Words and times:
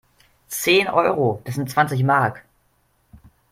Zehn 0.47 0.87
Euro? 0.87 1.41
Das 1.43 1.53
sind 1.53 1.69
zwanzig 1.69 2.03
Mark! 2.03 2.43